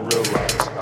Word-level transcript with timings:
Real 0.00 0.22
life. 0.32 0.81